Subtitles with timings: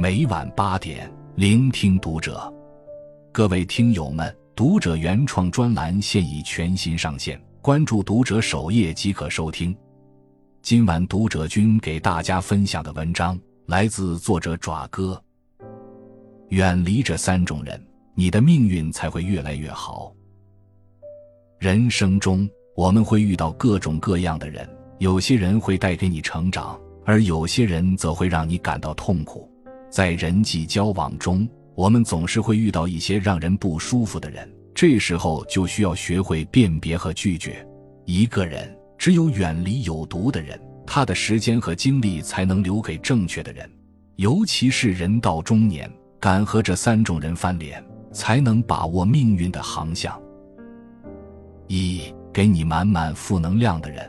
[0.00, 2.52] 每晚八点，聆听读者。
[3.32, 9.76] 各位听友们，读者原创专栏现已全新上线，关注读者首页即可收听。
[10.62, 13.36] 今晚读者君给大家分享的文章
[13.66, 15.20] 来自作者爪哥。
[16.50, 17.84] 远离这三种人，
[18.14, 20.14] 你的命运才会越来越好。
[21.58, 22.48] 人生中，
[22.78, 24.64] 我们会遇到各种各样的人，
[24.98, 29.50] 有些人会带给你成长，而有些人则会让你感到痛苦。
[29.90, 37.66] 在人际交往中，我们总是会遇到一些让人不舒服的人，这时候就需要学会辨别和拒绝。
[38.04, 43.68] 一个人只有远离有毒的人，他的时间和精力才能留给正确的人。
[44.14, 50.16] 尤其是人到中年，敢和这三种人翻脸，才能把握命运的航向。
[51.66, 52.02] 一，
[52.38, 54.08] 给你满满负能量的人。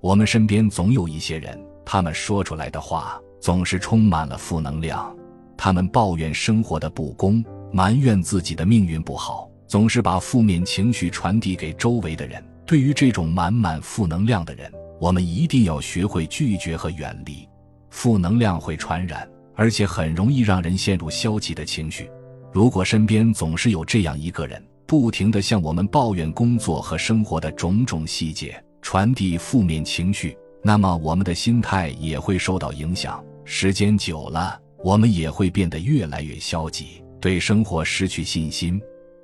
[0.00, 3.20] 我们身边总有一些人，他们说出来的话。
[3.40, 5.12] 总是充满了负能量，
[5.56, 12.40] 他们抱怨生活的不公，埋怨自己的命运不好，总是把负面情绪传递给周围的人。
[12.64, 17.46] 对于这种满满负能量的人，我们一定要学会拒绝和远离。
[17.90, 22.08] 负能量会传染，而且很容易让人陷入消极的情绪。
[22.52, 33.24] 如果身边总是有这样一个人，不停地向我们抱怨工作和生活的种种细节，传递负面情绪，那么我们的心态也会受到影响。
[33.44, 38.80] 时间久了，我们也会变得越来越消极，对生活失去信心。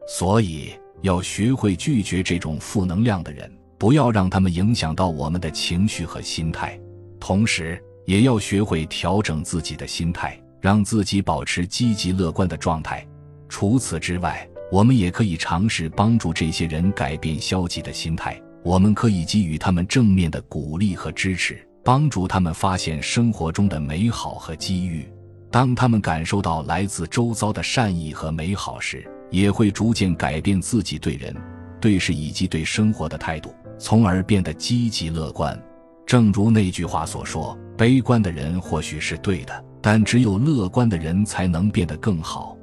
[0.08, 0.70] 所以，
[1.02, 6.78] 要学会拒绝这种负能量的人，不要让他们影响到我们的情绪和心态。
[7.18, 13.06] 同时，也要学会调整自己的心态，让自己保持积极乐观的状态。
[13.48, 18.40] 除此之外，我们也可以尝试帮助这些人改变消极的心态。
[18.62, 21.66] 我们可以给予他们正面的鼓励和支持。
[21.82, 25.10] 帮助他们发现生活中的美好和机遇。
[25.50, 31.34] 当他们感受到来自周遭的善意和美好时，也会逐渐改变自己对人、
[31.80, 35.58] 对事以及对生活的态度，从而变得积极乐观。
[36.06, 42.56] 正如那句话所说：“悲观的人或许是对的，但只有乐观的人才能变得更好。”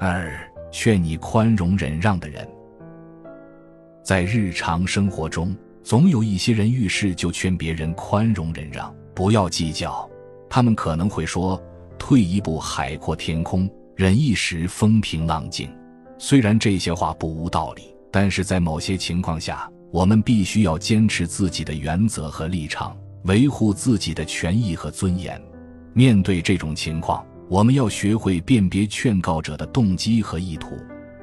[0.00, 2.46] 二，劝你宽容忍让的人，
[4.02, 5.56] 在日常生活中。
[5.82, 10.10] 总有一些人遇事就劝别人宽容忍让，不要计较。
[10.50, 11.62] 他们可能会说
[11.96, 15.70] ：“退一步海阔天空，忍一时风平浪静。”
[16.18, 25.40] 虽然这些话不无道理，但是在某些情况下，我们必须要坚持自己的原则和立场，维护自己的权益和尊严。
[25.92, 30.76] 面对这种情况，我们要学会辨别劝告者的动机和意图。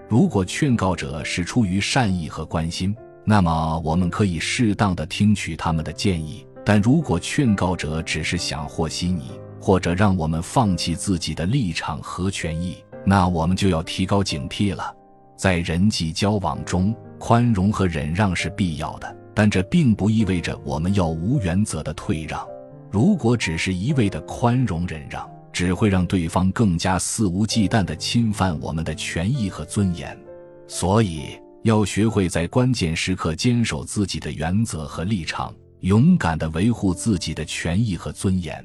[0.08, 2.96] 如果劝告者是出于善意和关心，
[3.26, 14.96] 那么，我们可以适当的听取他们的建议，但如果劝告者只是想和稀泥，或者让我们放弃自己的立场和权益，那我们就要提高警惕了。
[15.36, 22.48] 在人际交往中，宽容和忍让是必要的，但这并不意味着我们要无原则的退让。
[22.90, 30.20] 如果只是一味的宽容忍让，只会让对方更加肆无忌惮地侵犯我们的权益和尊严。
[30.68, 31.40] 所以。
[31.64, 38.62] 要学会在关键时刻坚守自己的原则和立场，勇敢的维护自己的权益和尊严。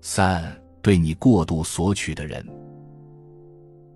[0.00, 2.44] 三，对你过度索取的人，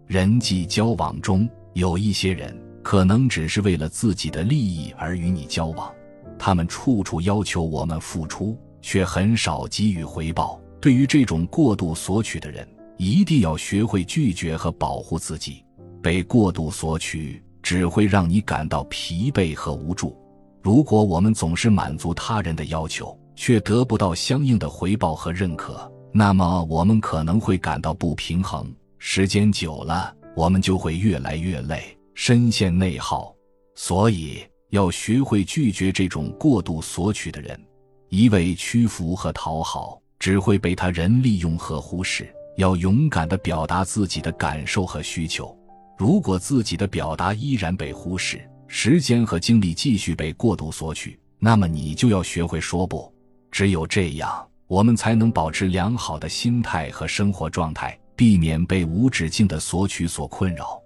[0.06, 5.92] 人际交往中有一些人可能只是为了自己的利益而与你交往，
[6.38, 10.60] 他们处处要求我们付出，却很少给予回报。
[10.80, 15.62] 对于这种过度索取的人，一定要学会拒绝和保护自己。
[16.02, 20.16] 被过度索取只会让你感到疲惫和无助。
[20.62, 28.74] 如果我们总是满足他人的要求，却得不到相应的回报和认可，那么我们可能会感到不平衡。
[28.98, 33.34] 时间久了，我们就会越来越累，深陷内耗。
[33.74, 37.58] 所以，要学会拒绝这种过度索取的人。
[38.08, 42.32] 一味屈服和讨好，只会被他人利用和忽视。
[42.56, 45.56] 要勇敢地表达自己的感受和需求。
[45.96, 53.10] 如果自己的表达依然被忽视，时间和精力继续被过度索取，那么你就要学会说不。
[53.50, 60.78] 只有这样，我们才能保持良好的心态和生活状态，避免被无止境的索取所困扰。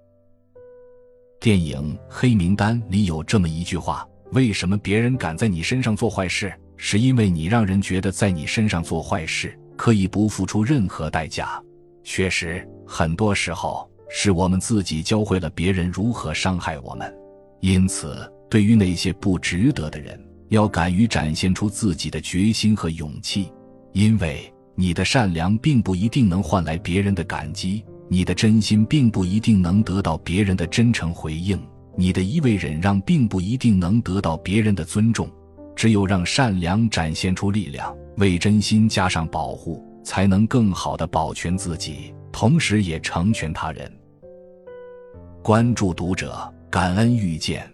[1.41, 6.53] 电影《黑名单》里有这么一句话：“为什么别人敢在你身上做坏事？
[6.77, 11.63] 是因为你让人觉得在你身上做坏事可以不付出任何代价。”
[12.05, 13.89] 确实，很多时候。
[14.17, 17.13] 是我们自己教会了别人如何伤害我们，
[17.59, 20.17] 因此，对于那些不值得的人，
[20.51, 23.51] 要敢于展现出自己的决心和勇气，
[23.93, 31.61] 因为你的善良并不一定能换来别人的感激，你的真心并不一定能得到别人的真诚回应，
[31.97, 35.29] 你的一味忍让并不一定能得到别人的尊重。
[35.75, 43.91] 只有让善良展现出力量，为真心加上保护，才能更好的保全自己，同时也成全他人。
[45.43, 47.74] 关注读者，感恩遇见。